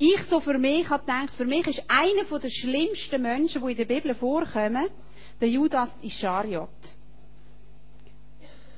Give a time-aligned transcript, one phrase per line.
[0.00, 3.76] ich so für mich habe gedacht, für mich ist einer der schlimmsten Menschen, die in
[3.76, 4.88] der Bibel vorkommen,
[5.38, 6.70] der Judas Ischariot.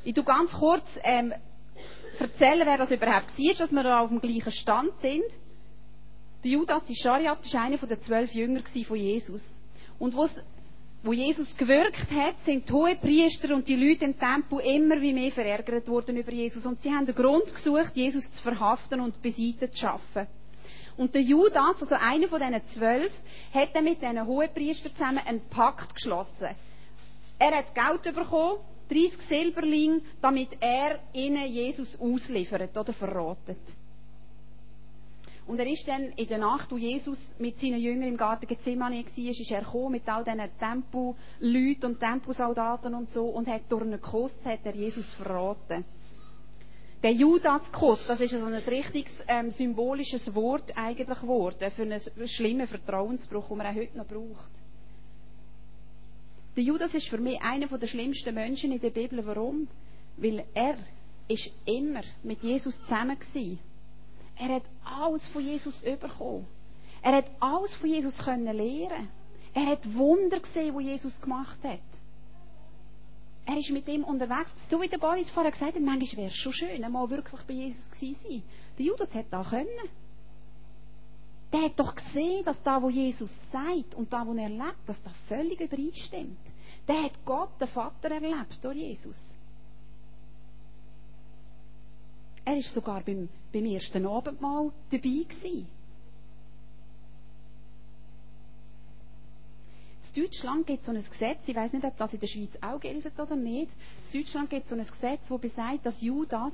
[0.05, 1.33] Ich tu ganz kurz ähm,
[2.19, 5.23] erzählen, wer das überhaupt war, dass wir da auf dem gleichen Stand sind.
[6.43, 9.45] Der Judas Ischariot war einer der zwölf Jünger von Jesus.
[10.01, 10.17] Und
[11.05, 15.31] wo Jesus gewirkt hat, sind die Hohepriester und die Leute im Tempel immer wie mehr
[15.31, 16.67] verärgert worden über Jesus.
[16.67, 20.27] Und sie haben den Grund gesucht, Jesus zu verhaften und beiseite zu schaffen.
[20.97, 23.13] Und der Judas, also einer von diesen zwölf,
[23.53, 26.55] hat dann mit diesen Hohepriestern zusammen einen Pakt geschlossen.
[27.39, 28.59] Er hat Geld bekommen,
[28.89, 33.59] 30 Silberling, damit er ihnen Jesus ausliefert oder verratet.
[35.47, 39.05] Und er ist dann in der Nacht, wo Jesus mit seinen Jüngern im Garten Gethsemane
[39.05, 43.83] war, ist er gekommen mit all diesen Tempoleuten und Temposoldaten und so und hat durch
[43.83, 45.85] einen Kuss hat er Jesus verraten.
[47.03, 52.69] Der Judas-Kuss, das ist so ein richtiges ähm, symbolisches Wort eigentlich geworden für einen schlimmen
[52.69, 54.51] Vertrauensbruch, den man auch heute noch braucht.
[56.55, 59.25] Der Judas ist für mich einer der schlimmsten Menschen in der Bibel.
[59.27, 59.67] Warum?
[60.17, 60.77] Weil er
[61.27, 63.59] ist immer mit Jesus zusammen war.
[64.39, 66.47] Er hat alles von Jesus bekommen.
[67.03, 69.09] Er hat alles von Jesus können lernen.
[69.55, 71.81] Er hat Wunder gesehen, die Jesus gemacht hat.
[73.45, 74.53] Er ist mit ihm unterwegs.
[74.71, 77.55] So wie der Boris vorher gesagt hat, manchmal wäre es schon schön, einmal wirklich bei
[77.55, 78.43] Jesus gewesen sein.
[78.79, 79.69] Der Judas hat da können.
[81.53, 85.03] Der hat doch gesehen, dass da, wo Jesus sagt und da, wo er lebt, dass
[85.03, 86.39] das völlig übereinstimmt.
[86.89, 89.19] Der hat Gott, den Vater, erlebt durch Jesus.
[92.45, 95.69] Er ist sogar beim, beim ersten Abendmahl dabei gewesen.
[100.15, 102.51] In Deutschland gibt es so ein Gesetz, ich weiß nicht, ob das in der Schweiz
[102.61, 103.71] auch gilt oder nicht.
[104.13, 106.53] In Deutschland gibt es so ein Gesetz, das besagt, dass Judas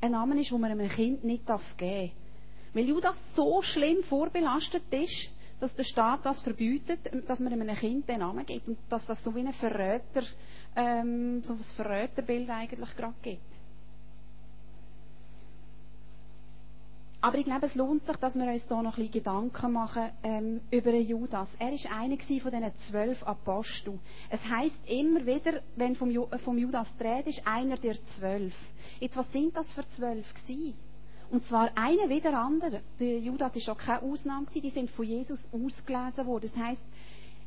[0.00, 2.10] ein Name ist, den man einem Kind nicht geben darf.
[2.74, 8.08] Weil Judas so schlimm vorbelastet ist, dass der Staat das verbietet, dass man einem Kind
[8.08, 10.22] den Namen gibt und dass das so wie ein Verräter,
[10.74, 13.55] ähm, so ein Verräterbild eigentlich gerade gibt.
[17.26, 20.10] Aber ich glaube, es lohnt sich, dass wir uns hier noch ein bisschen Gedanken machen
[20.22, 21.48] ähm, über den Judas.
[21.58, 23.98] Er war einer von diesen zwölf Aposteln.
[24.30, 28.54] Es heisst immer wieder, wenn vom, Ju vom Judas dreht, ist einer der zwölf.
[29.00, 30.74] Jetzt, was sind das für zwölf gewesen?
[31.32, 32.82] Und zwar einer wie der andere.
[33.00, 34.62] Der Judas war auch keine Ausnahme, gewesen.
[34.62, 36.48] die sind von Jesus ausgelesen worden.
[36.54, 36.84] Das heisst,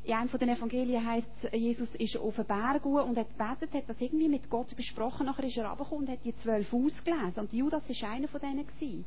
[0.04, 3.88] in einem von den Evangelien heißt Jesus ist auf einen Berg und hat gebetet, hat
[3.88, 7.38] das irgendwie mit Gott besprochen, nachher ist er runtergekommen und hat die zwölf ausgelesen.
[7.38, 9.06] Und Judas war einer von denen gewesen.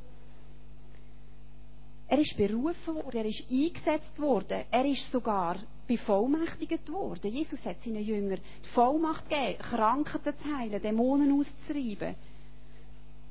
[2.14, 5.58] Er ist berufen worden, er ist eingesetzt worden, er ist sogar
[5.88, 7.32] bevollmächtigt worden.
[7.32, 12.14] Jesus hat seinen Jüngern die Vollmacht gegeben, Krankheiten zu heilen, Dämonen auszutreiben.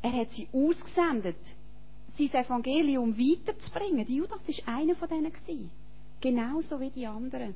[0.03, 1.37] Er hat sie ausgesendet,
[2.19, 4.05] sein Evangelium weiterzubringen.
[4.09, 5.71] Judas war einer von denen.
[6.21, 7.55] Genauso wie die anderen.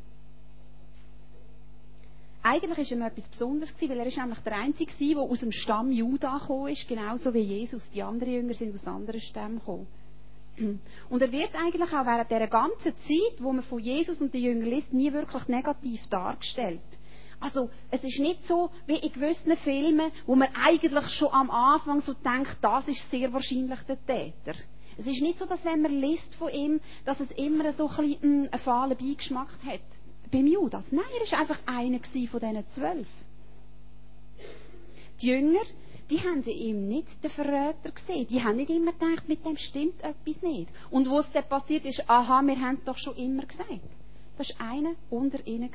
[2.41, 5.91] Eigentlich war noch etwas Besonderes, weil er ist nämlich der Einzige der aus dem Stamm
[5.91, 7.91] Juda gekommen ist, genauso wie Jesus.
[7.93, 9.88] Die anderen Jünger sind aus anderen Stämmen gekommen.
[11.11, 14.43] Und er wird eigentlich auch während der ganzen Zeit, wo man von Jesus und den
[14.43, 16.81] Jüngern liest, nie wirklich negativ dargestellt.
[17.39, 22.00] Also, es ist nicht so wie in gewissen Filmen, wo man eigentlich schon am Anfang
[22.00, 24.59] so denkt, das ist sehr wahrscheinlich der Täter.
[24.99, 27.97] Es ist nicht so, dass wenn man liest von ihm, dass es immer so ein
[27.97, 29.81] bisschen einen fahlen Beigeschmack hat.
[30.33, 30.84] Beim Judas.
[30.91, 33.09] Nein, er war einfach einer von diesen zwölf.
[35.21, 35.61] Die Jünger,
[36.11, 38.27] die haben ihm nicht den Verräter gesehen.
[38.28, 40.69] Die haben nicht immer gedacht, mit dem stimmt etwas nicht.
[40.91, 43.81] Und wo es dann passiert ist, aha, wir haben es doch schon immer gesagt.
[44.39, 45.71] Das war einer unter ihnen.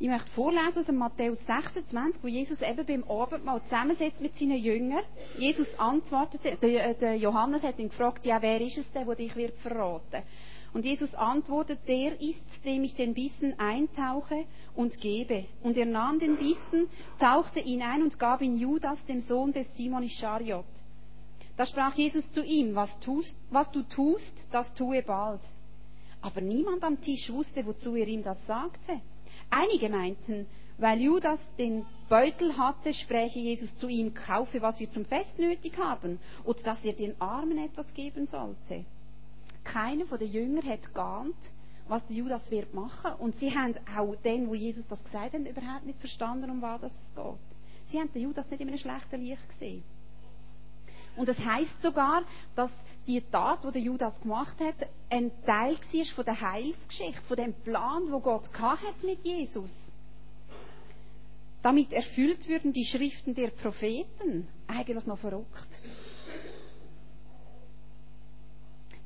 [0.00, 5.04] Ich möchte vorlesen aus Matthäus 26, wo Jesus eben beim Abendmahl zusammensetzt mit seinen Jüngern.
[5.38, 9.56] Jesus antwortet, der, Johannes hat ihn gefragt, ja, wer ist es denn, der dich wird
[9.58, 10.22] verraten?
[10.74, 15.46] Und Jesus antwortet, der ist's, dem ich den Bissen eintauche und gebe.
[15.62, 16.88] Und er nahm den Bissen,
[17.20, 20.66] tauchte ihn ein und gab ihn Judas, dem Sohn des Simon Ischariot.
[21.56, 25.42] Da sprach Jesus zu ihm, was, tust, was du tust, das tue bald.
[26.20, 29.00] Aber niemand am Tisch wusste, wozu er ihm das sagte.
[29.50, 30.46] Einige meinten,
[30.78, 35.78] weil Judas den Beutel hatte, spräche Jesus zu ihm, kaufe, was wir zum Fest nötig
[35.78, 38.84] haben, oder dass er den Armen etwas geben sollte.
[39.64, 41.36] Keiner von den Jüngern hat geahnt,
[41.88, 43.12] was der Judas wird machen.
[43.18, 46.82] Und sie haben auch den, wo Jesus das gesagt hat, überhaupt nicht verstanden, um was
[46.82, 47.56] es geht.
[47.86, 49.82] Sie haben den Judas nicht in einem schlechten Licht gesehen.
[51.16, 52.24] Und es heißt sogar,
[52.56, 52.70] dass
[53.06, 57.52] die Tat, die der Judas gemacht hat, ein Teil war von der Heilsgeschichte, von dem
[57.52, 59.72] Plan, wo Gott hat mit Jesus.
[61.62, 64.48] Damit erfüllt würden die Schriften der Propheten.
[64.66, 65.68] Eigentlich noch verrückt.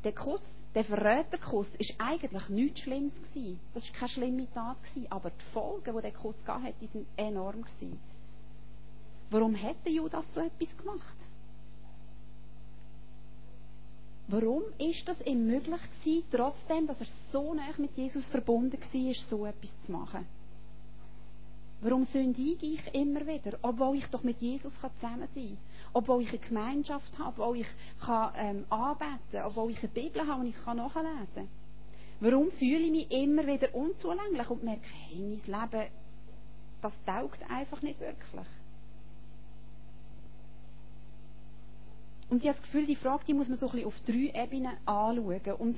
[0.09, 0.41] Der Kuss,
[0.75, 3.61] der Verräterkuss, ist eigentlich nichts Schlimmes gewesen.
[3.75, 7.07] Das war keine schlimme Tat gewesen, aber die Folgen, die der Kuss hatte, die sind
[7.17, 8.01] enorm gewesen.
[9.31, 11.17] Warum hat der Judas so etwas gemacht?
[14.29, 19.15] Warum ist das ihm möglich gewesen, trotzdem, dass er so nah mit Jesus verbunden war,
[19.29, 20.27] so etwas zu machen?
[21.81, 25.59] Warum sündige ich immer wieder, obwohl ich doch mit Jesus zusammen sein kann?
[25.93, 27.69] Obwohl ich eine Gemeinschaft habe, obwohl ich
[28.01, 31.49] kann, ähm, anbeten kann, obwohl ich eine Bibel habe und ich kann nachlesen kann?
[32.21, 35.91] Warum fühle ich mich immer wieder unzulänglich und merke, hey, mein Leben,
[36.83, 38.47] das taugt einfach nicht wirklich?
[42.29, 44.45] Und ich habe das Gefühl, die Frage die muss man so ein bisschen auf drei
[44.45, 45.55] Ebenen anschauen.
[45.59, 45.77] Und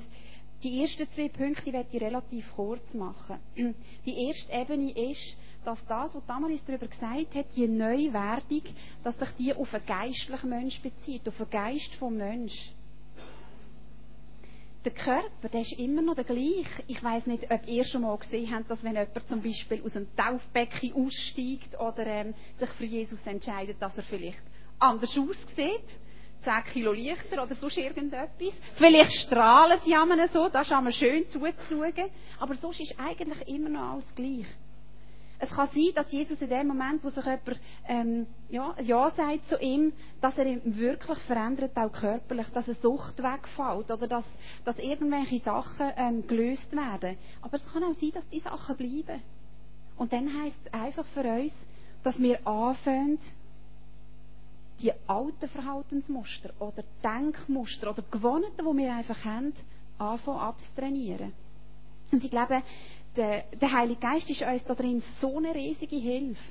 [0.63, 3.37] die ersten zwei Punkte werde ich relativ kurz machen.
[4.05, 5.35] Die erste Ebene ist,
[5.65, 8.63] dass das, was Damaris darüber gesagt hat, die Neuwerdung,
[9.03, 12.71] dass sich die auf einen geistlichen Mensch bezieht, auf den Geist vom Mensch.
[14.83, 16.83] Der Körper, der ist immer noch der gleiche.
[16.87, 19.95] Ich weiß nicht, ob ihr schon mal gesehen habt, dass wenn jemand zum Beispiel aus
[19.95, 24.41] einem Taufbecken aussteigt oder ähm, sich für Jesus entscheidet, dass er vielleicht
[24.79, 25.85] anders aussieht
[26.41, 28.53] 10 Kilo leichter oder sonst irgendetwas.
[28.75, 32.09] Vielleicht strahlen sie einmal so, da ist einmal schön zuzuschauen.
[32.39, 34.47] Aber sonst ist eigentlich immer noch alles gleich.
[35.43, 39.47] Es kann sein, dass Jesus in dem Moment, wo sich jemand ähm, ja, ja sagt
[39.47, 39.91] zu ihm,
[40.21, 44.25] dass er ihn wirklich verändert, auch körperlich, dass eine Sucht wegfällt oder dass,
[44.65, 47.17] dass irgendwelche Sachen ähm, gelöst werden.
[47.41, 49.19] Aber es kann auch sein, dass die Sachen bleiben.
[49.97, 51.53] Und dann heißt es einfach für uns,
[52.03, 53.17] dass wir anfangen,
[54.81, 59.53] die alten Verhaltensmuster oder Denkmuster oder Gewohnheiten, die wir einfach haben,
[59.97, 61.33] anfangen abzutrainieren.
[62.11, 62.61] Und ich glaube,
[63.15, 66.41] der, der Heilige Geist ist uns da drin so eine riesige Hilfe.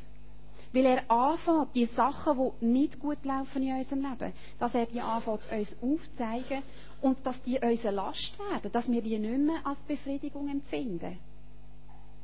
[0.72, 5.00] Weil er anfängt, die Sachen, die nicht gut laufen in unserem Leben, dass er die
[5.00, 6.62] anfängt, uns aufzuzeigen
[7.00, 11.18] und dass die unsere Last werden, dass wir die nicht mehr als Befriedigung empfinden.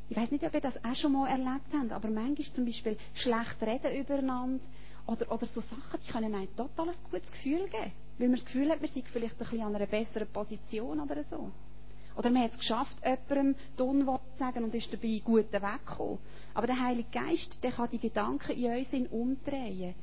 [0.08, 2.96] Ich weiß nicht, ob ihr das auch schon mal erlebt habt, aber manchmal zum Beispiel
[3.14, 4.64] schlecht reden übereinander
[5.06, 7.92] oder, oder so Sachen, die können einem total ein gutes Gefühl geben.
[8.18, 11.22] Weil man das Gefühl hat, man sei vielleicht ein bisschen an einer besseren Position oder
[11.24, 11.50] so.
[12.16, 16.18] Oder man hat es geschafft, jemandem Unwort zu sagen und ist dabei gut weggekommen.
[16.54, 19.94] Aber der Heilige Geist, der kann die Gedanken in uns umdrehen.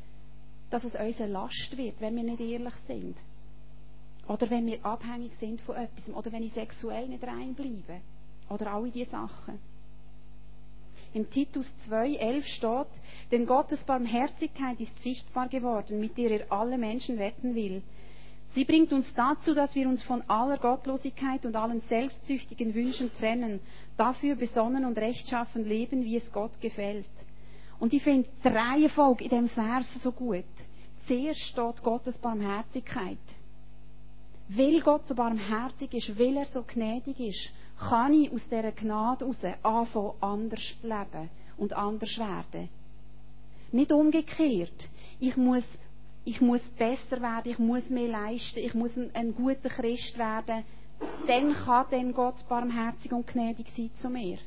[0.69, 3.17] Dass es uns eine Last wird, wenn wir nicht ehrlich sind.
[4.27, 6.07] Oder wenn wir abhängig sind von etwas.
[6.13, 7.99] Oder wenn ich sexuell nicht reinbleibe.
[8.49, 9.59] Oder alle diese Sachen.
[11.13, 13.01] Im Titus 2,11 steht,
[13.31, 17.83] denn Gottes Barmherzigkeit ist sichtbar geworden, mit der er alle Menschen retten will.
[18.53, 23.59] Sie bringt uns dazu, dass wir uns von aller Gottlosigkeit und allen selbstsüchtigen Wünschen trennen,
[23.97, 27.05] dafür besonnen und rechtschaffen leben, wie es Gott gefällt.
[27.79, 30.45] Und ich finde die Reihenfolge in dem Vers so gut.
[31.07, 33.17] Zuerst steht Gottes Barmherzigkeit.
[34.49, 37.51] Weil Gott so barmherzig ist, weil er so gnädig ist,
[37.89, 42.69] kann ich aus dieser Gnade heraus anfangen, anders leben und anders werden.
[43.71, 44.89] Nicht umgekehrt.
[45.19, 45.63] Ich muss,
[46.25, 50.63] ich muss besser werden, ich muss mehr leisten, ich muss ein, ein guter Christ werden.
[51.27, 54.37] Dann kann dann Gott barmherzig und gnädig sein zu mir.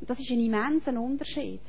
[0.00, 1.60] Das ist ein immenser Unterschied.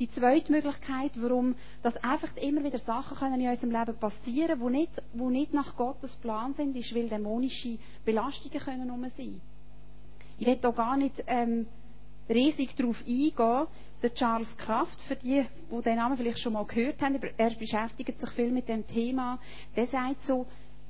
[0.00, 4.72] Die zweite Möglichkeit, warum dass einfach immer wieder Sachen können in unserem Leben passieren können,
[4.72, 9.42] die nicht, die nicht nach Gottes Plan sind, ist, weil dämonische Belastungen können um sein.
[10.38, 11.66] Ich will da gar nicht ähm,
[12.30, 13.66] riesig darauf eingehen.
[14.02, 18.18] Der Charles Kraft, für die, die den Namen vielleicht schon mal gehört haben, er beschäftigt
[18.18, 19.38] sich viel mit dem Thema,
[19.76, 20.46] der sagt so,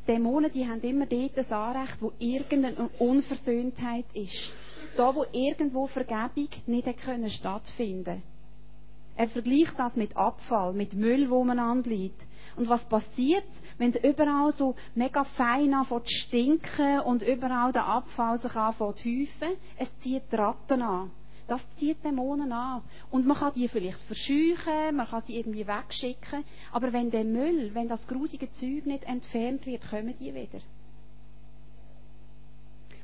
[0.07, 4.53] Dämonen, die haben immer dort ein Anrecht, wo irgendeine Unversöhntheit ist.
[4.97, 6.89] Da, wo irgendwo Vergebung nicht
[7.33, 8.30] stattfinden können.
[9.21, 12.19] Er vergleicht das mit Abfall, mit Müll, wo man anliegt.
[12.57, 13.45] Und was passiert,
[13.77, 18.97] wenn es überall so mega fein anfängt zu stinken und überall der Abfall sich anfängt
[18.97, 19.59] zu häufen?
[19.77, 21.11] Es zieht Ratten an.
[21.49, 22.81] Das zieht Dämonen an.
[23.11, 26.43] Und man kann die vielleicht verscheuchen, man kann sie irgendwie wegschicken.
[26.73, 30.61] Aber wenn der Müll, wenn das grusige Zeug nicht entfernt wird, kommen die wieder.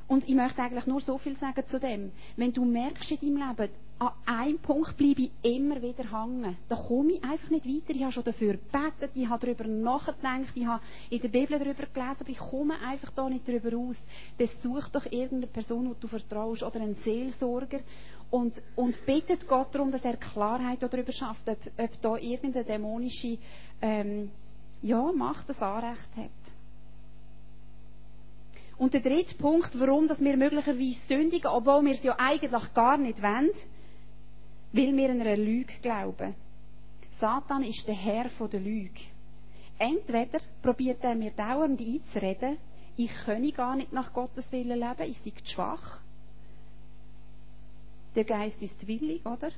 [0.07, 2.11] Und ich möchte eigentlich nur so viel sagen zu dem.
[2.37, 3.69] Wenn du merkst in deinem Leben,
[3.99, 6.55] an einem Punkt bleibe ich immer wieder hängen.
[6.69, 7.95] Da komme ich einfach nicht weiter.
[7.95, 11.85] Ich habe schon dafür gebetet, ich habe darüber nachgedacht, ich habe in der Bibel darüber
[11.85, 13.97] gelesen, aber ich komme einfach da nicht darüber aus.
[14.37, 17.79] Besuch doch irgendeine Person, die du vertraust, oder einen Seelsorger
[18.29, 23.37] und, und bittet Gott darum, dass er Klarheit darüber schafft, ob, ob da irgendeine dämonische
[23.81, 24.29] ähm,
[24.83, 26.29] ja, Macht das Anrecht hat.
[28.77, 32.97] Und der dritte Punkt, warum dass wir möglicherweise sündigen, obwohl wir es ja eigentlich gar
[32.97, 33.49] nicht wollen,
[34.77, 36.35] weil wir einer Lüge glauben.
[37.19, 39.01] Satan ist der Herr der Lüge.
[39.79, 42.57] Entweder probiert er mir dauernd einzureden,
[42.95, 46.01] ich könne gar nicht nach Gottes Willen leben, ich sei schwach.
[48.15, 49.51] Der Geist ist willig, oder?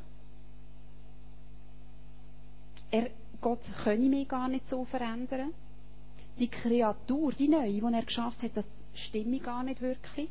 [2.91, 3.09] Er,
[3.39, 5.53] Gott könne mich gar nicht so verändern.
[6.37, 10.29] Die Kreatur, die neue, die er geschafft hat, das stimme gar nicht wirklich.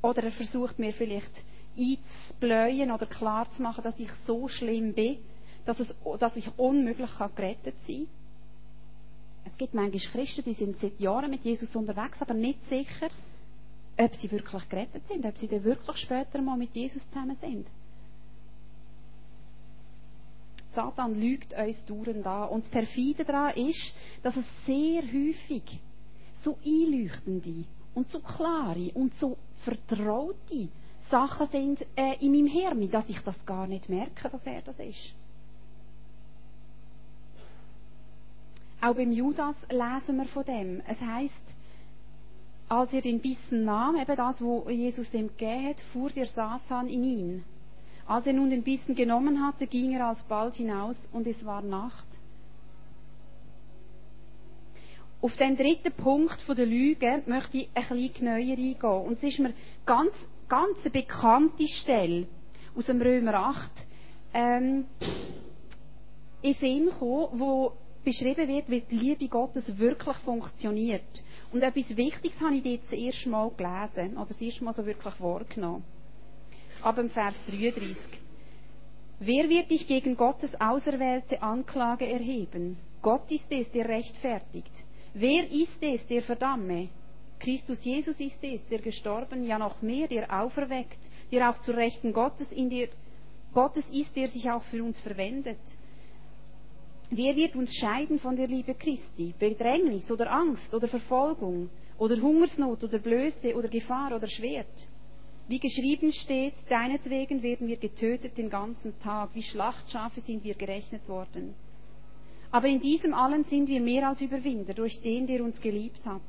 [0.00, 1.42] Oder er versucht mir vielleicht
[1.76, 5.18] einzubläuen oder klarzumachen, dass ich so schlimm bin,
[5.64, 8.24] dass, es, dass ich unmöglich kann gerettet sein kann.
[9.46, 13.08] Es gibt manchmal Christen, die sind seit Jahren mit Jesus unterwegs, aber nicht sicher,
[13.96, 17.66] ob sie wirklich gerettet sind, ob sie dann wirklich später mal mit Jesus zusammen sind.
[20.74, 22.48] Satan lügt uns dauernd an.
[22.48, 25.80] Und das Perfide daran ist, dass es sehr häufig
[26.42, 27.64] so einleuchtende
[27.94, 30.68] und so klare und so vertraute
[31.10, 34.78] Sachen sind äh, in meinem Hirn, dass ich das gar nicht merke, dass er das
[34.78, 35.14] ist.
[38.80, 40.82] Auch beim Judas lesen wir von dem.
[40.86, 41.54] Es heißt,
[42.68, 46.88] als er den Bissen nahm, eben das, wo Jesus ihm gegeben hat, fuhr der Satan
[46.88, 47.44] in ihn.
[48.06, 52.06] Als er nun den Bissen genommen hatte, ging er alsbald hinaus und es war Nacht.
[55.22, 59.06] Auf den dritten Punkt von der Lüge möchte ich ein bisschen neuer eingehen.
[59.06, 59.54] Und es ist mir
[59.86, 60.12] ganz,
[60.48, 62.26] ganz bekannte Stelle
[62.76, 63.70] aus dem Römer 8
[64.34, 64.86] ähm,
[66.42, 67.72] in Sinn gekommen, wo
[68.04, 71.22] beschrieben wird, wie die Liebe Gottes wirklich funktioniert.
[71.52, 74.84] Und etwas Wichtiges habe ich dort das erste Mal gelesen, oder das erste Mal so
[74.84, 75.84] wirklich wahrgenommen.
[76.82, 77.96] Ab dem Vers 33.
[79.20, 82.76] Wer wird dich gegen Gottes auserwählte Anklage erheben?
[83.00, 84.72] Gott ist es, der rechtfertigt.
[85.14, 86.88] Wer ist es, der verdamme?
[87.44, 90.98] Christus Jesus ist es, der gestorben, ja noch mehr, der auferweckt,
[91.30, 92.88] der auch zu Rechten Gottes in der
[93.52, 95.60] Gottes ist, der sich auch für uns verwendet.
[97.10, 99.34] Wer wird uns scheiden von der Liebe Christi?
[99.38, 104.88] Bedrängnis oder Angst oder Verfolgung oder Hungersnot oder Blöße oder Gefahr oder Schwert?
[105.46, 111.06] Wie geschrieben steht, deinetwegen werden wir getötet den ganzen Tag, wie Schlachtschafe sind wir gerechnet
[111.10, 111.54] worden.
[112.50, 116.22] Aber in diesem allen sind wir mehr als Überwinder durch den, der uns geliebt hat.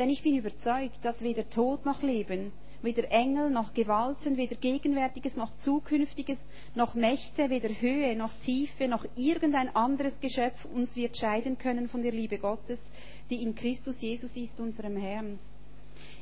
[0.00, 5.36] Denn ich bin überzeugt, dass weder Tod noch Leben, weder Engel noch Gewalten, weder Gegenwärtiges
[5.36, 6.38] noch Zukünftiges,
[6.74, 12.00] noch Mächte, weder Höhe noch Tiefe, noch irgendein anderes Geschöpf uns wird scheiden können von
[12.02, 12.78] der Liebe Gottes,
[13.28, 15.38] die in Christus Jesus ist, unserem Herrn.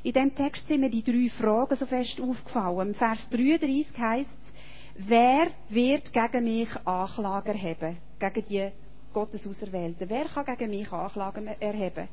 [0.03, 2.89] In dem Text sind mir die drei Fragen so fest aufgefallen.
[2.89, 7.95] Im Vers 33 heißt es, wer wird gegen mich Anklage erheben?
[8.19, 8.71] Gegen die
[9.13, 10.09] Gottes Auserwählten.
[10.09, 12.09] Wer kann gegen mich Anklagen erheben?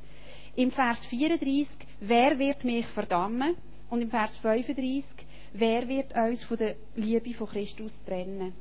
[0.56, 1.68] Im Vers 34,
[2.00, 3.56] wer wird mich verdammen?
[3.90, 5.04] Und im Vers 35,
[5.52, 8.54] wer wird uns von der Liebe von Christus trennen?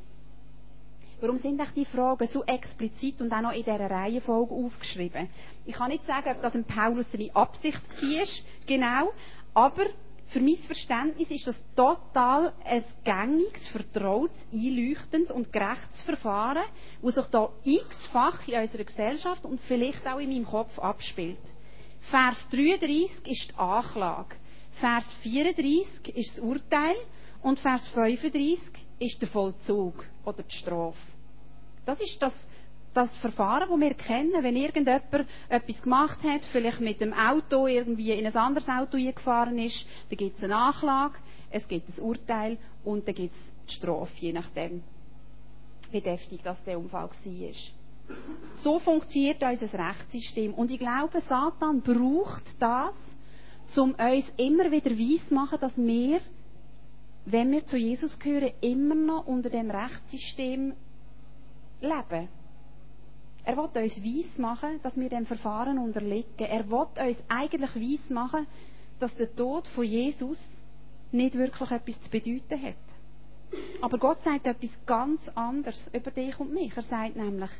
[1.21, 5.29] Warum sind euch die Fragen so explizit und auch noch in dieser Reihenfolge aufgeschrieben?
[5.65, 8.27] Ich kann nicht sagen, ob das ein Paulus seine Absicht war,
[8.67, 9.13] genau,
[9.53, 9.85] aber
[10.27, 16.65] für mein Verständnis ist das total ein gängiges, vertrautes, einleuchtendes und gerechtes Verfahren,
[17.01, 21.54] das sich da x-fach in unserer Gesellschaft und vielleicht auch in meinem Kopf abspielt.
[22.09, 24.35] Vers 33 ist die Anklage.
[24.79, 26.95] Vers 34 ist das Urteil
[27.41, 28.59] und Vers 35
[28.99, 30.97] ist der Vollzug oder die Strafe.
[31.85, 32.33] Das ist das,
[32.93, 38.11] das Verfahren, das wir kennen, wenn irgendjemand etwas gemacht hat, vielleicht mit dem Auto irgendwie
[38.11, 41.15] in ein anderes Auto gefahren ist, dann gibt es eine Nachlage,
[41.49, 44.83] es gibt ein Urteil und dann gibt es die Strafe, je nachdem,
[45.91, 47.84] wie deftig das der Unfall war.
[48.55, 50.53] So funktioniert unser Rechtssystem.
[50.53, 52.95] Und ich glaube, Satan braucht das,
[53.77, 56.19] um uns immer wieder weiss machen, dass wir,
[57.25, 60.73] wenn wir zu Jesus gehören, immer noch unter dem Rechtssystem
[61.81, 62.27] leben.
[63.43, 66.47] Er will uns weiss machen, dass wir dem Verfahren unterliegen.
[66.47, 68.47] Er will uns eigentlich weiss machen,
[68.99, 70.39] dass der Tod von Jesus
[71.11, 72.75] nicht wirklich etwas zu bedeuten hat.
[73.81, 76.75] Aber Gott sagt etwas ganz anderes über dich und mich.
[76.75, 77.51] Er sagt nämlich,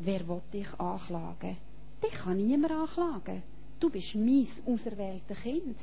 [0.00, 1.56] wer will dich anklagen?
[2.02, 3.42] Dich kann niemand anklagen.
[3.78, 5.76] Du bist mein auserwähltes Kind.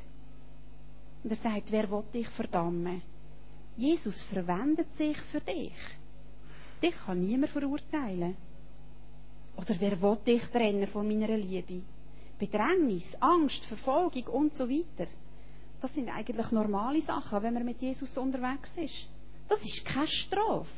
[1.22, 3.02] Und er sagt, wer will dich verdammen?
[3.76, 5.72] Jesus verwendet sich für dich.
[6.82, 8.36] Dich kann niemand verurteilen.
[9.56, 11.82] Oder wer will dich trennen von meiner Liebe?
[12.38, 15.10] Bedrängnis, Angst, Verfolgung und so weiter.
[15.80, 19.08] Das sind eigentlich normale Sachen, wenn man mit Jesus unterwegs ist.
[19.48, 20.68] Das ist keine Strafe.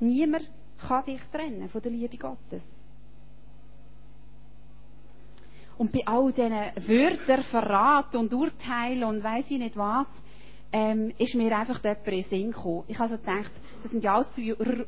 [0.00, 2.64] Niemand kann dich trennen von der Liebe Gottes.
[5.76, 10.06] Und bei all diesen Wörtern, Verrat und Urteil und weiss ich nicht was,
[10.72, 12.84] ähm, ist mir einfach jemand in den Sinn gekommen.
[12.88, 13.50] Ich also gedacht,
[13.84, 14.40] Das sind ja alles so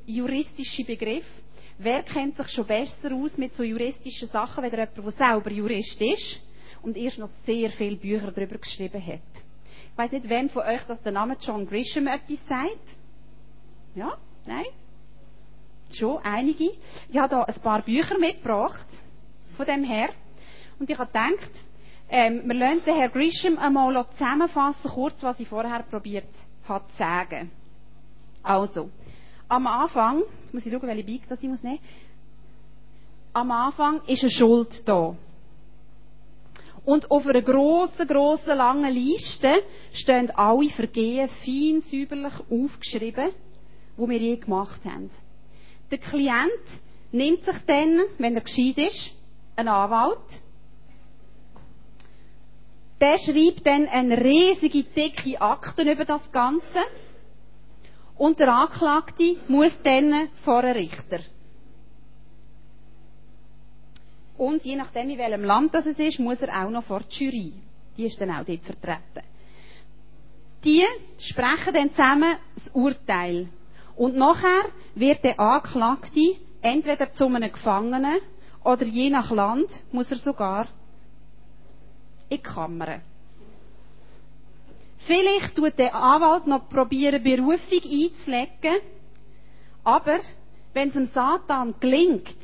[0.07, 1.43] juristische Begriffe.
[1.77, 6.01] Wer kennt sich schon besser aus mit so juristischen Sachen, wenn jemand, der selber Jurist
[6.01, 6.41] ist
[6.81, 9.21] und erst noch sehr viele Bücher darüber geschrieben hat?
[9.93, 12.89] Ich weiß nicht, wem von euch das der Name John Grisham etwas sagt.
[13.95, 14.17] Ja?
[14.47, 14.65] Nein?
[15.97, 16.73] Schon einige.
[17.09, 18.87] Ich habe da ein paar Bücher mitgebracht
[19.57, 20.11] von dem her.
[20.79, 21.51] Und ich habe gedacht,
[22.11, 26.29] ähm, wir lassen den Herr Grisham einmal zusammenfassen, kurz, was ich vorher probiert
[26.69, 27.51] habe zu sagen.
[28.43, 28.91] Also,
[29.49, 31.79] am Anfang, jetzt muss ich schauen, welche Bike das ich muss nehmen.
[33.33, 35.17] Am Anfang ist eine Schuld da.
[36.85, 39.63] Und auf einer grossen, grossen, langen Liste
[39.93, 43.31] stehen alle Vergehen fein, säuberlich aufgeschrieben,
[43.97, 45.11] die wir je gemacht haben.
[45.91, 46.67] Der Klient
[47.13, 49.13] nimmt sich dann, wenn er gescheit ist,
[49.57, 50.43] einen Anwalt.
[53.01, 56.81] Der schreibt dann eine riesige, dicke Akten über das Ganze.
[58.17, 61.21] Und der Anklagte muss dann vor einen Richter.
[64.39, 67.53] Und je nachdem, in welchem Land das ist, muss er auch noch vor die Jury.
[67.97, 69.23] Die ist dann auch dort vertreten.
[70.65, 70.85] Die
[71.19, 73.49] sprechen dann zusammen das Urteil.
[73.97, 78.21] Und nachher wird der Anklagte entweder zu einem Gefangenen
[78.63, 80.67] oder je nach Land muss er sogar
[82.29, 83.01] in die Kammer.
[85.07, 88.81] Vielleicht tut der Anwalt noch probieren, Berufung einzulegen,
[89.85, 90.19] aber
[90.75, 92.37] wenn es dem Satan gelingt,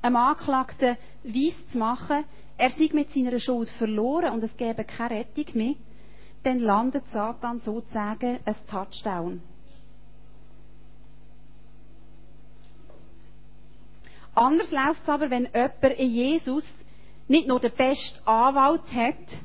[0.00, 2.24] einem Anklagten weiss zu machen,
[2.56, 5.74] er sei mit seiner Schuld verloren und es gäbe keine Rettung mehr,
[6.42, 9.42] dann landet Satan sozusagen ein Touchdown.
[14.36, 16.64] Anders läuft es aber, wenn jemand in Jesus
[17.26, 19.40] nicht nur den besten Anwalt hat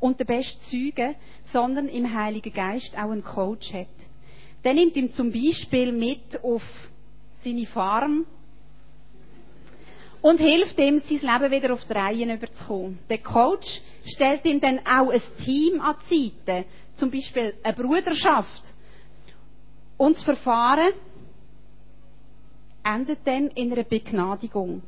[0.00, 3.86] und den besten Zeugen, sondern im Heiligen Geist auch einen Coach hat.
[4.62, 6.62] Der nimmt ihm zum Beispiel mit auf
[7.40, 8.26] seine Farm
[10.20, 12.98] und hilft ihm, sein Leben wieder auf die Reihe überzukommen.
[13.08, 18.62] Der Coach stellt ihm dann auch ein Team an die Seite, zum Beispiel eine Bruderschaft.
[19.96, 20.92] Und das Verfahren
[22.84, 24.82] endet dann in einer Begnadigung.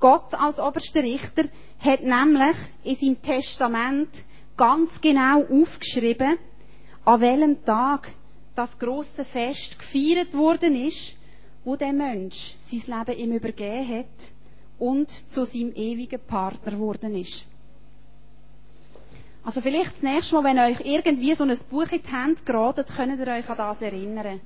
[0.00, 1.44] Gott als oberster Richter
[1.78, 4.08] hat nämlich in seinem Testament
[4.56, 6.38] ganz genau aufgeschrieben,
[7.04, 8.10] an welchem Tag
[8.54, 11.16] das große Fest gefeiert worden ist,
[11.64, 14.30] wo der Mensch sein Leben ihm übergeben hat
[14.78, 17.46] und zu seinem ewigen Partner geworden ist.
[19.42, 22.84] Also vielleicht das nächste Mal, wenn euch irgendwie so ein Buch in die Hände geraten,
[22.86, 24.40] könnt ihr euch an das erinnern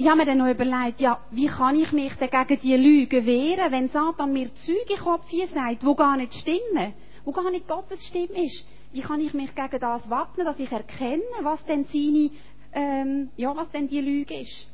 [0.00, 3.26] ich habe mir dann noch überlegt, ja, wie kann ich mich denn gegen diese Lügen
[3.26, 7.68] wehren, wenn Satan mir Züge Kopf hier sagt, wo gar nicht stimmen, wo gar nicht
[7.68, 8.64] Gottes Stimme ist.
[8.92, 12.30] Wie kann ich mich gegen das wappnen, dass ich erkenne, was denn seine,
[12.72, 14.68] ähm, ja, was denn die Lüge ist.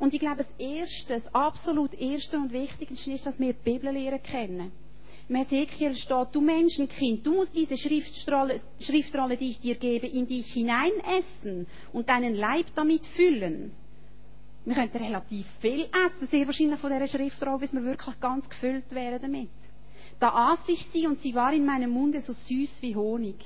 [0.00, 4.18] Und ich glaube, das Erste, das absolut Erste und Wichtigste ist, dass wir die Bibellehre
[4.18, 4.72] kennen.
[5.28, 10.26] Im Ezekiel steht, du Menschenkind, du musst diese Schriftrolle, Schriftrolle, die ich dir gebe, in
[10.26, 13.70] dich hineinessen und deinen Leib damit füllen.
[14.64, 18.90] Wir könnten relativ viel essen, sehr wahrscheinlich von dieser Schriftrolle, bis wir wirklich ganz gefüllt
[18.92, 19.50] wären damit.
[20.18, 23.36] Da aß ich sie und sie war in meinem Munde so süß wie Honig.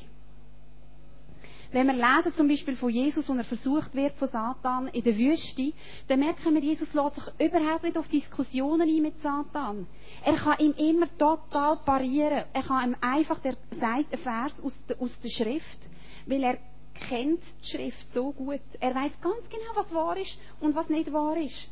[1.70, 5.18] Wenn wir lesen zum Beispiel von Jesus, und er versucht wird von Satan in der
[5.18, 5.72] Wüste,
[6.06, 9.86] dann merken wir, Jesus lässt sich überhaupt nicht auf Diskussionen ein mit Satan.
[10.24, 12.44] Er kann ihm immer total parieren.
[12.54, 15.90] Er kann ihm einfach, einen Vers aus der, aus der Schrift,
[16.26, 16.58] weil er
[17.00, 18.60] kennt die Schrift so gut.
[18.80, 21.68] Er weiß ganz genau, was wahr ist und was nicht wahr ist.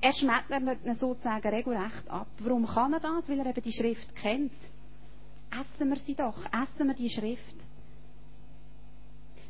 [0.00, 2.26] Er schmettert ihn sozusagen regelrecht ab.
[2.40, 3.28] Warum kann er das?
[3.28, 4.52] Weil er eben die Schrift kennt.
[5.50, 6.44] Essen wir sie doch.
[6.46, 7.54] Essen wir die Schrift.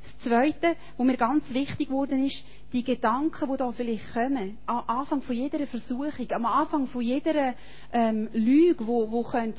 [0.03, 4.85] Das Zweite, was mir ganz wichtig geworden ist, die Gedanken, die da vielleicht kommen, am
[4.87, 7.55] Anfang von jeder Versuchung, am Anfang von jeder
[7.93, 9.55] ähm, Lüge, wo, wo kommen,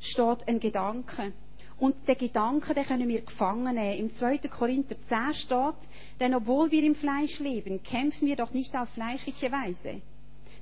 [0.00, 1.32] steht ein Gedanke.
[1.78, 3.98] Und den Gedanken, den können wir gefangen nehmen.
[3.98, 4.38] Im 2.
[4.48, 5.88] Korinther 10 steht,
[6.20, 10.00] denn obwohl wir im Fleisch leben, kämpfen wir doch nicht auf fleischliche Weise.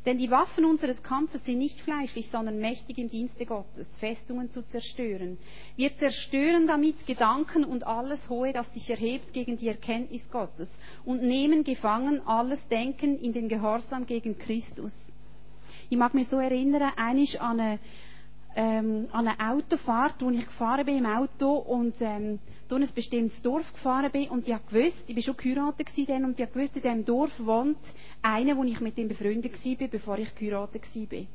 [0.04, 4.62] Denn die Waffen unseres Kampfes sind nicht fleischlich, sondern mächtig im Dienste Gottes, Festungen zu
[4.62, 5.38] zerstören.
[5.76, 10.68] Wir zerstören damit Gedanken und alles Hohe, das sich erhebt gegen die Erkenntnis Gottes
[11.04, 14.92] und nehmen gefangen alles Denken in den Gehorsam gegen Christus.
[15.88, 17.78] Ich mag mich so erinnern, einisch an eine
[18.54, 22.38] ähm, an eine Autofahrt, wo ich gefahren bin im Auto und ähm,
[22.68, 26.38] durch ein bestimmtes Dorf gefahren bin und ich gewusst, ich bin schon geheiratet dann und
[26.38, 27.78] ich gewusst, in diesem Dorf wohnt
[28.22, 31.26] einer, wo ich mit ihm befreundet war, bevor ich geheiratet war.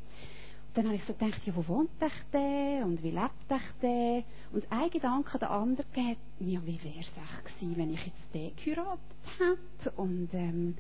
[0.74, 4.24] dann habe ich so gedacht, ja, wo wohnt ich der und wie lebt ich der?
[4.52, 8.56] Und ein Gedanke der andere gegeben, ja, wie wäre es gewesen, wenn ich jetzt den
[8.56, 9.00] geheiratet
[9.40, 9.92] hätte?
[9.98, 10.76] Und ähm,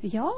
[0.00, 0.30] ja,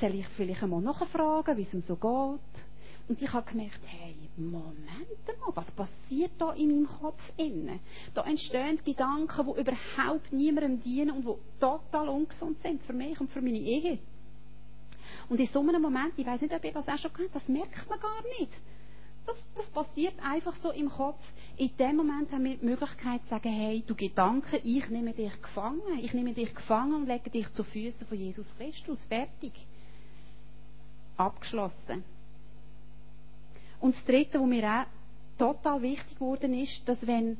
[0.00, 2.64] soll ich vielleicht einmal nachfragen, wie es ihm so geht?
[3.08, 4.78] Und ich habe gemerkt, hey, Moment
[5.40, 7.78] mal, was passiert da in meinem Kopf innen?
[8.14, 13.30] Da entstehen Gedanken, die überhaupt niemandem dienen und die total ungesund sind für mich und
[13.30, 13.98] für meine Ehe.
[15.28, 17.46] Und in so einem Moment, ich weiß nicht, ob ihr das auch schon kennt, das
[17.48, 18.52] merkt man gar nicht.
[19.26, 21.22] Das, das passiert einfach so im Kopf.
[21.56, 25.40] In dem Moment haben wir die Möglichkeit zu sagen, hey, du Gedanken, ich nehme dich
[25.40, 25.80] gefangen.
[26.02, 29.02] Ich nehme dich gefangen und lege dich zu Füßen von Jesus Christus.
[29.06, 29.52] Fertig.
[31.16, 32.04] Abgeschlossen.
[33.80, 34.86] Und das Dritte, was mir auch
[35.38, 37.36] total wichtig geworden ist, dass wenn,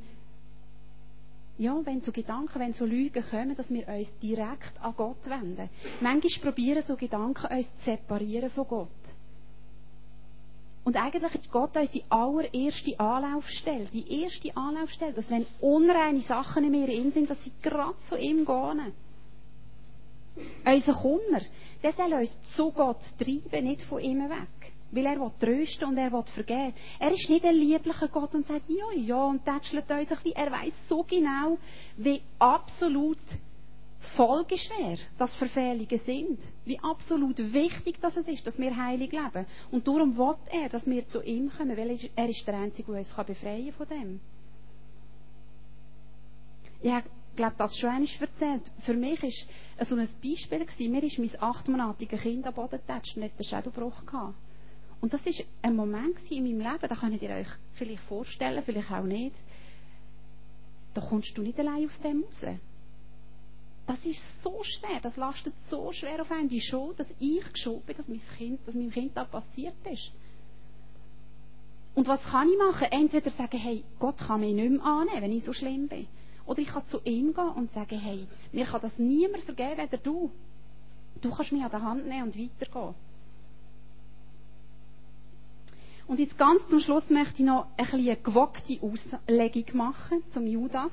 [1.58, 5.70] ja, wenn so Gedanken, wenn so Lügen kommen, dass wir uns direkt an Gott wenden.
[6.00, 8.88] Manchmal probieren so Gedanken uns zu separieren von Gott.
[10.84, 16.70] Und eigentlich ist Gott unsere allererste Anlaufstelle, die erste Anlaufstelle, dass wenn unreine Sachen in
[16.72, 18.92] mir in sind, dass sie gerade zu ihm gehen.
[20.66, 21.40] Unser Kummer,
[21.82, 24.73] der soll uns zu Gott treiben, nicht von ihm weg.
[24.94, 26.74] Weil er will trösten und er will vergeben.
[26.98, 30.32] Er ist nicht ein lieblicher Gott und sagt, ja, ja, und tätschelt uns ein bisschen.
[30.32, 31.58] Er weiß so genau,
[31.96, 33.18] wie absolut
[34.16, 36.38] folgeschwer das Verfehlungen sind.
[36.64, 39.46] Wie absolut wichtig das ist, dass wir heilig leben.
[39.70, 43.00] Und darum will er, dass wir zu ihm kommen, weil er ist der Einzige, der
[43.00, 44.20] uns befreien kann von dem.
[46.82, 46.92] Ich
[47.36, 48.70] glaube das schon einmal erzählt.
[48.80, 50.92] Für mich war so ein Beispiel, gewesen.
[50.92, 54.34] mir ist mein achtmonatiges Kind am Boden getatscht und hat einen Schädelbruch gehabt.
[55.04, 58.90] Und das war ein Moment in meinem Leben, da könnt ihr euch vielleicht vorstellen, vielleicht
[58.90, 59.36] auch nicht.
[60.94, 62.40] Da kommst du nicht allein aus dem raus.
[63.86, 67.82] Das ist so schwer, das lastet so schwer auf einem, die Schuld, dass ich geschoben
[67.84, 70.10] bin, dass, mein kind, dass meinem Kind da passiert ist.
[71.94, 72.88] Und was kann ich machen?
[72.90, 76.06] Entweder sagen, hey, Gott kann mich nicht mehr annehmen, wenn ich so schlimm bin.
[76.46, 79.98] Oder ich kann zu ihm gehen und sagen, hey, mir kann das niemand vergeben, weder
[79.98, 80.30] du.
[81.20, 82.94] Du kannst mich an der Hand nehmen und weitergehen.
[86.06, 90.92] Und jetzt ganz zum Schluss möchte ich noch ein eine gewogte Auslegung machen zum Judas.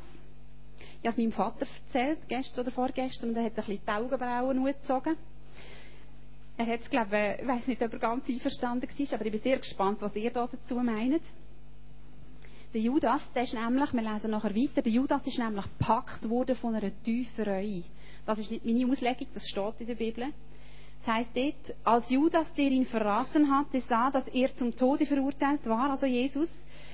[1.01, 3.91] Ich habe es meinem Vater erzählt, gestern oder vorgestern, und er hat ein bisschen die
[3.91, 5.17] Augenbrauen gezogen.
[6.57, 9.41] Er hat es, glaube ich, weiß nicht, ob er ganz einverstanden war, aber ich bin
[9.41, 11.23] sehr gespannt, was ihr da dazu meint.
[12.73, 16.55] Der Judas, der ist nämlich, wir lesen nachher weiter, der Judas ist nämlich gepackt worden
[16.55, 17.83] von einer tiefen Reue.
[18.25, 20.27] Das ist nicht meine Auslegung, das steht in der Bibel.
[21.03, 25.65] Das heißt dort, als Judas, der ihn verraten hatte, sah, dass er zum Tode verurteilt
[25.65, 26.49] war, also Jesus,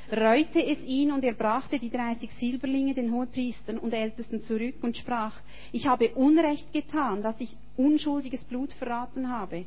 [0.10, 4.96] reute es ihn und er brachte die 30 Silberlinge den Hohepriestern und Ältesten zurück und
[4.96, 5.38] sprach,
[5.74, 9.66] ich habe Unrecht getan, dass ich unschuldiges Blut verraten habe.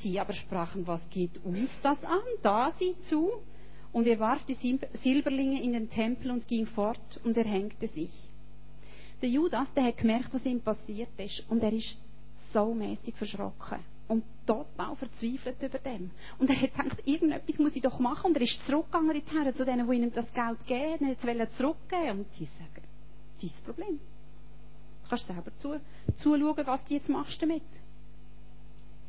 [0.00, 2.20] Sie aber sprachen, was geht uns das an?
[2.42, 3.30] Da sieh zu.
[3.90, 8.12] Und er warf die Silberlinge in den Tempel und ging fort und er hängte sich.
[9.22, 11.96] Der Judas, der hat gemerkt, was ihm passiert ist und er ist
[12.52, 16.10] so mäßig verschrocken und total verzweifelt über dem.
[16.38, 18.28] Und er hat gedacht, irgendetwas muss ich doch machen.
[18.28, 21.50] Und er ist zurückgegangen in die Herren, zu denen, die ihm das Geld geben, er
[21.50, 22.20] zurückgeben.
[22.20, 22.82] Und sie sagen,
[23.40, 24.00] dein Problem.
[25.02, 25.80] Du kannst selber zu,
[26.16, 27.62] zuschauen, was du jetzt machst damit.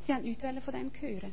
[0.00, 1.32] Sie haben nichts von dem hören.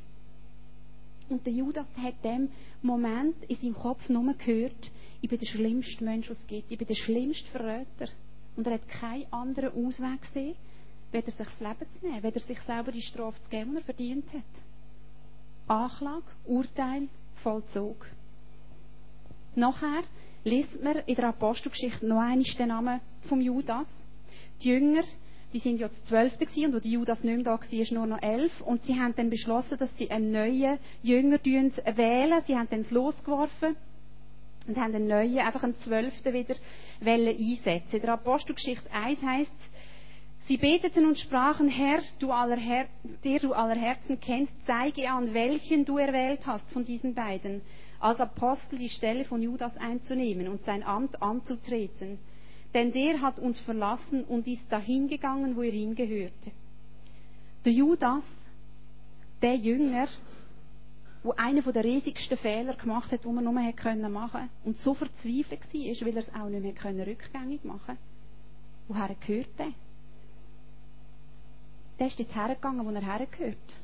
[1.29, 2.49] Und der Judas hat dem
[2.81, 6.71] Moment in seinem Kopf nur gehört, ich bin der schlimmste Mensch, was es gibt.
[6.71, 8.07] Ich bin der schlimmste Verräter.
[8.55, 10.55] Und er hat keinen anderen Ausweg gesehen,
[11.11, 13.83] weder sich das Leben zu nehmen, weder sich selber die Strafe zu geben, die er
[13.83, 14.43] verdient hat.
[15.67, 18.05] Anklage, Urteil, Vollzug.
[19.55, 20.03] Nachher
[20.43, 23.87] liest man in der Apostelgeschichte noch einmal den Namen vom Judas.
[24.61, 25.03] Die Jünger,
[25.53, 27.91] die sind ja das Zwölfte gewesen, und wo die Judas nicht mehr da war, ist
[27.91, 28.61] nur noch elf.
[28.61, 32.41] Und sie haben dann beschlossen, dass sie einen neuen Jünger wählen.
[32.45, 33.75] Sie haben dann es losgeworfen
[34.67, 36.55] und haben einen neuen, einfach einen Zwölften wieder
[37.01, 37.95] einsetzen.
[37.95, 39.76] In der Apostelgeschichte 1 heißt es,
[40.47, 42.87] Sie beteten und sprachen, Herr, du aller Her
[43.25, 47.61] der du aller Herzen kennst, zeige an, welchen du erwählt hast von diesen beiden,
[47.99, 52.17] als Apostel die Stelle von Judas einzunehmen und sein Amt anzutreten.
[52.73, 56.51] Denn der hat uns verlassen und ist dahingegangen, wo er hingehörte.
[57.65, 58.23] Der Judas,
[59.41, 60.07] der Jünger,
[61.23, 65.61] wo einer der riesigsten Fehler gemacht hat, die man nur machen konnte, und so verzweifelt
[65.73, 68.01] war, weil er es auch nicht mehr rückgängig machen konnte.
[68.87, 69.73] Woher gehört er?
[71.99, 73.75] Der ist jetzt hergegangen, wo er hergehört.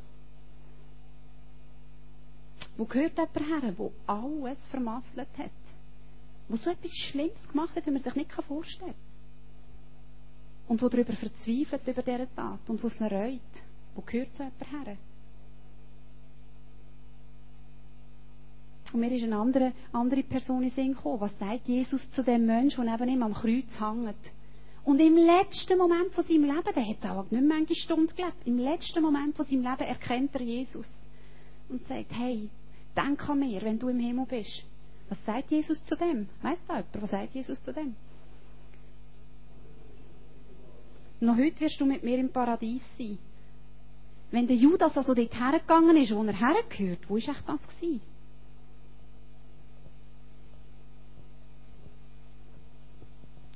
[2.77, 5.51] Wo gehört jemand her, der alles vermasselt hat?
[6.47, 9.13] Wo so etwas Schlimmes gemacht hat, wie man sich nicht vorstellen kann.
[10.67, 12.59] Und wo darüber verzweifelt, über diese Tat.
[12.67, 13.41] Und wo es ihn reut.
[13.95, 14.97] Wo gehört so jemand her?
[18.91, 21.19] Und mir ist eine andere, andere Person in den Sinn gekommen.
[21.19, 24.15] Was sagt Jesus zu dem Menschen, der neben ihm am Kreuz hängt?
[24.85, 28.57] Und im letzten Moment von seinem Leben, der hat auch nicht manche Stunde gelebt, im
[28.57, 30.89] letzten Moment von seinem Leben erkennt er Jesus.
[31.69, 32.49] Und sagt, hey,
[32.95, 34.65] denk an mir, wenn du im Himmel bist.
[35.09, 36.27] Was sagt Jesus zu dem?
[36.41, 37.95] Weißt du jemand, was sagt Jesus zu dem?
[41.21, 43.17] Noch heute wirst du mit mir im Paradies sein.
[44.31, 48.01] Wenn der Judas also dort hergegangen ist, wo er hergehört, wo war das gewesen?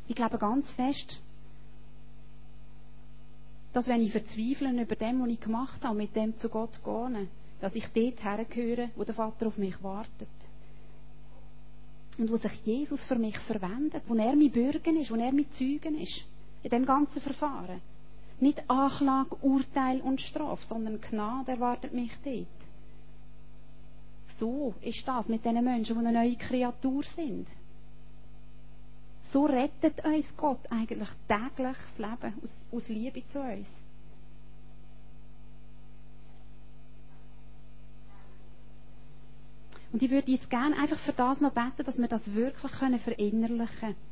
[0.07, 1.19] Ich glaube ganz fest,
[3.73, 7.27] dass wenn ich verzweifle über dem, was ich gemacht habe, mit dem zu Gott gehe,
[7.59, 10.27] dass ich dort hergehöre, wo der Vater auf mich wartet.
[12.17, 15.51] Und wo sich Jesus für mich verwendet, wo er mein Bürger ist, wo er mein
[15.51, 16.23] Zeugen ist,
[16.63, 17.81] in dem ganzen Verfahren.
[18.39, 22.47] Nicht Anklage, Urteil und Strafe, sondern Gnade erwartet mich dort.
[24.39, 27.47] So ist das mit den Menschen, die eine neue Kreatur sind.
[29.31, 33.67] So rettet uns Gott eigentlich täglich das Leben aus, aus Liebe zu uns.
[39.91, 43.79] Und ich würde jetzt gerne einfach für das noch beten, dass wir das wirklich verinnerlichen
[43.79, 44.06] können.